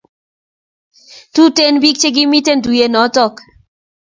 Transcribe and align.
Tuten 1.33 1.75
pik 1.81 1.97
che 2.01 2.09
kimiten 2.15 2.59
tuyet 2.63 2.91
noton 2.93 3.33